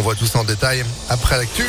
[0.00, 1.62] On voit tout ça en détail après l'actu.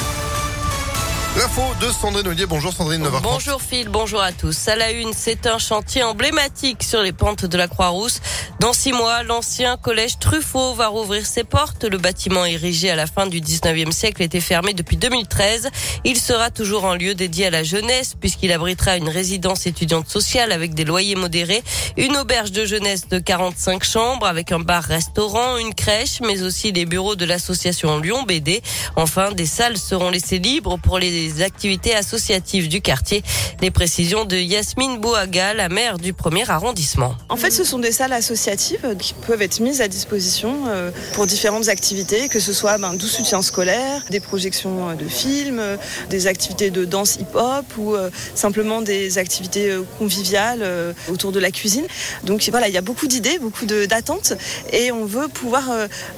[1.38, 2.46] L'info de Sandrine Ollier.
[2.46, 4.70] Bonjour Sandrine 9 Bonjour Phil, bonjour à tous.
[4.70, 8.22] À la une, c'est un chantier emblématique sur les pentes de la Croix-Rousse.
[8.62, 11.84] Dans six mois, l'ancien collège Truffaut va rouvrir ses portes.
[11.84, 15.70] Le bâtiment érigé à la fin du 19e siècle était fermé depuis 2013.
[16.04, 20.52] Il sera toujours un lieu dédié à la jeunesse puisqu'il abritera une résidence étudiante sociale
[20.52, 21.64] avec des loyers modérés,
[21.98, 26.86] une auberge de jeunesse de 45 chambres avec un bar-restaurant, une crèche, mais aussi les
[26.86, 28.62] bureaux de l'association Lyon BD.
[28.96, 33.24] Enfin, des salles seront laissées libres pour les activités associatives du quartier.
[33.60, 37.16] Les précisions de Yasmine Bouaga, la maire du premier arrondissement.
[37.28, 41.26] En fait, ce sont des salles associatives qui peuvent être mises à disposition euh, pour
[41.26, 45.78] différentes activités, que ce soit ben, du soutien scolaire, des projections euh, de films, euh,
[46.10, 47.96] des activités de danse hip-hop ou
[48.36, 50.66] simplement des activités conviviales
[51.10, 51.86] autour de la cuisine.
[52.24, 54.34] Donc voilà, il y a beaucoup d'idées, beaucoup d'attentes
[54.72, 55.70] et on veut pouvoir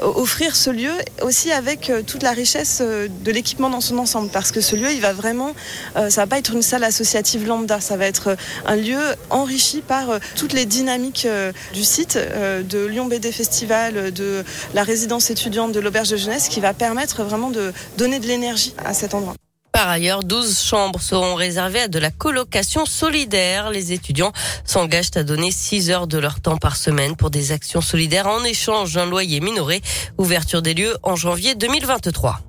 [0.02, 0.92] offrir ce lieu
[1.22, 5.02] aussi avec toute la richesse de l'équipement dans son ensemble parce que ce lieu, il
[5.02, 5.54] va vraiment,
[5.96, 10.20] ça va pas être une salle associative lambda, ça va être un lieu enrichi par
[10.36, 11.28] toutes les dynamiques
[11.74, 12.18] du site,
[12.64, 14.44] de Lyon BD Festival, de
[14.74, 18.74] la résidence étudiante de l'auberge de jeunesse, qui va permettre vraiment de donner de l'énergie
[18.84, 19.34] à cet endroit.
[19.74, 23.72] Par ailleurs, 12 chambres seront réservées à de la colocation solidaire.
[23.72, 24.32] Les étudiants
[24.66, 28.44] s'engagent à donner 6 heures de leur temps par semaine pour des actions solidaires en
[28.44, 29.82] échange d'un loyer minoré.
[30.20, 32.42] Ouverture des lieux en janvier 2023.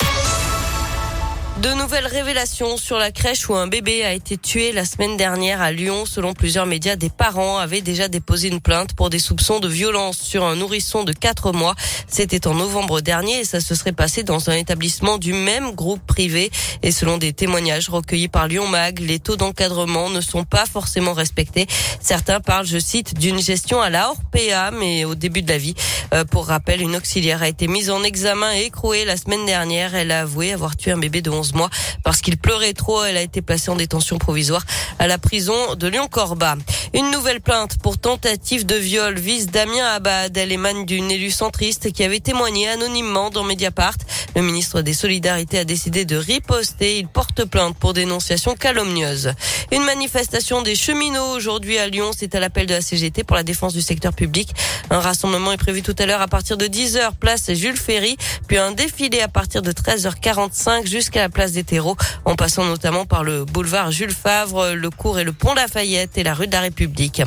[1.63, 5.63] De nouvelles révélations sur la crèche où un bébé a été tué la semaine dernière
[5.63, 6.05] à Lyon.
[6.05, 10.19] Selon plusieurs médias, des parents avaient déjà déposé une plainte pour des soupçons de violence
[10.19, 11.77] sur un nourrisson de 4 mois.
[12.09, 16.05] C'était en novembre dernier et ça se serait passé dans un établissement du même groupe
[16.05, 16.51] privé.
[16.83, 21.13] Et selon des témoignages recueillis par Lyon Mag, les taux d'encadrement ne sont pas forcément
[21.13, 21.69] respectés.
[22.01, 25.59] Certains parlent, je cite, d'une gestion à la hors PA, mais au début de la
[25.59, 25.77] vie.
[26.15, 29.95] Euh, pour rappel, une auxiliaire a été mise en examen et écrouée la semaine dernière.
[29.95, 31.71] Elle a avoué avoir tué un bébé de 11 mois
[32.03, 33.05] parce qu'il pleurait trop.
[33.05, 34.65] Elle a été placée en détention provisoire
[34.99, 36.57] à la prison de Lyon-Corba.
[36.95, 40.37] Une nouvelle plainte pour tentative de viol vise Damien Abad.
[40.37, 43.97] Elle émane d'une élue centriste qui avait témoigné anonymement dans Mediapart.
[44.37, 46.99] Le ministre des Solidarités a décidé de riposter.
[46.99, 49.33] Il porte plainte pour dénonciation calomnieuse.
[49.73, 52.11] Une manifestation des cheminots aujourd'hui à Lyon.
[52.17, 54.55] C'est à l'appel de la CGT pour la défense du secteur public.
[54.91, 58.17] Un rassemblement est prévu tout à l'heure à partir de 10h, place Jules Ferry,
[58.47, 63.05] puis un défilé à partir de 13h45 jusqu'à la place des terreaux, en passant notamment
[63.05, 66.53] par le boulevard Jules Favre, le cours et le pont Lafayette et la rue de
[66.53, 67.21] la République.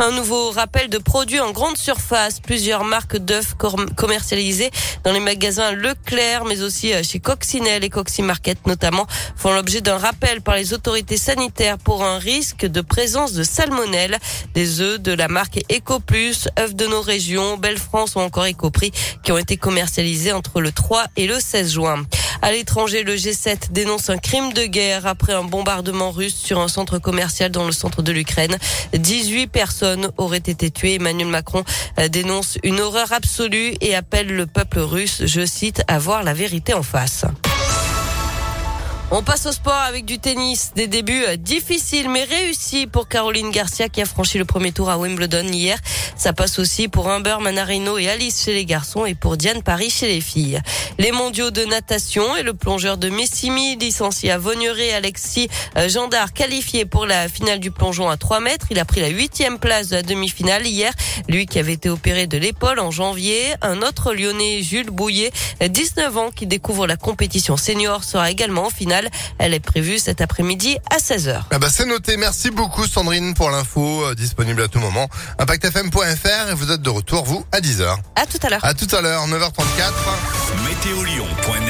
[0.00, 2.38] Un nouveau rappel de produits en grande surface.
[2.38, 3.54] Plusieurs marques d'œufs
[3.96, 4.70] commercialisées
[5.02, 9.98] dans les magasins Leclerc, mais aussi euh, chez Coccinelle et Coximarket notamment, font l'objet d'un
[9.98, 14.18] rappel par les autorités sanitaires pour un risque de présence de salmonelle.
[14.54, 18.92] Des œufs de la marque EcoPlus, œufs de nos régions, Belle France ou encore EcoPrix
[19.24, 22.04] qui ont été commercialisés entre le 3 et le 16 juin.
[22.40, 26.68] À l'étranger, le G7 dénonce un crime de guerre après un bombardement russe sur un
[26.68, 28.56] centre commercial dans le centre de l'Ukraine.
[28.94, 30.94] 18 personnes auraient été tuées.
[30.94, 31.64] Emmanuel Macron
[31.98, 36.34] euh, dénonce une horreur absolue et appelle le peuple russe, je cite, à voir la
[36.34, 37.24] vérité en face.
[39.10, 40.72] On passe au sport avec du tennis.
[40.76, 44.90] Des débuts euh, difficiles mais réussis pour Caroline Garcia qui a franchi le premier tour
[44.90, 45.78] à Wimbledon hier.
[46.14, 49.88] Ça passe aussi pour Humber Manarino et Alice chez les garçons et pour Diane Paris
[49.88, 50.60] chez les filles.
[50.98, 55.48] Les mondiaux de natation et le plongeur de Messimi licencié à Vaugneray, Alexis
[55.78, 58.66] euh, Gendard qualifié pour la finale du plongeon à 3 mètres.
[58.70, 60.92] Il a pris la huitième place de la demi-finale hier.
[61.30, 63.54] Lui qui avait été opéré de l'épaule en janvier.
[63.62, 65.32] Un autre lyonnais, Jules Bouillet,
[65.66, 68.97] 19 ans, qui découvre la compétition senior, sera également en finale
[69.38, 71.42] elle est prévue cet après-midi à 16h.
[71.50, 72.16] Ah bah c'est noté.
[72.16, 75.08] Merci beaucoup Sandrine pour l'info euh, disponible à tout moment.
[75.38, 77.96] ImpactFM.fr et vous êtes de retour vous à 10h.
[78.16, 78.64] À tout à l'heure.
[78.64, 79.92] À tout à l'heure 9h34.
[80.68, 81.02] Météo